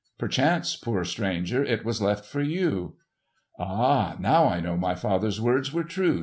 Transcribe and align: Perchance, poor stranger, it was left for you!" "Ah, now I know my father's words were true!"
Perchance, 0.17 0.75
poor 0.77 1.03
stranger, 1.05 1.63
it 1.63 1.85
was 1.85 2.01
left 2.01 2.25
for 2.25 2.41
you!" 2.41 2.95
"Ah, 3.59 4.15
now 4.19 4.47
I 4.47 4.59
know 4.59 4.75
my 4.75 4.95
father's 4.95 5.39
words 5.39 5.71
were 5.71 5.83
true!" 5.83 6.19